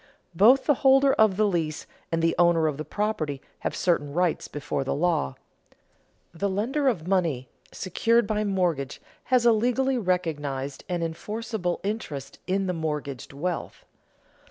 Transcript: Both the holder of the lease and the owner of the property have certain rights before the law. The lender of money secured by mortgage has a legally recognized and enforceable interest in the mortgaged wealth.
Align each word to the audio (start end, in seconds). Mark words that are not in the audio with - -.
Both 0.33 0.65
the 0.65 0.73
holder 0.81 1.13
of 1.13 1.37
the 1.37 1.45
lease 1.45 1.85
and 2.11 2.23
the 2.23 2.33
owner 2.39 2.65
of 2.65 2.77
the 2.77 2.83
property 2.83 3.39
have 3.59 3.75
certain 3.75 4.13
rights 4.13 4.47
before 4.47 4.83
the 4.83 4.95
law. 4.95 5.35
The 6.33 6.49
lender 6.49 6.87
of 6.87 7.07
money 7.07 7.49
secured 7.71 8.25
by 8.25 8.43
mortgage 8.43 8.99
has 9.25 9.45
a 9.45 9.51
legally 9.51 9.99
recognized 9.99 10.83
and 10.89 11.03
enforceable 11.03 11.79
interest 11.83 12.39
in 12.47 12.65
the 12.65 12.73
mortgaged 12.73 13.31
wealth. 13.31 13.85